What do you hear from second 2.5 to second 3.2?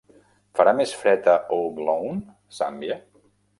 Zambia?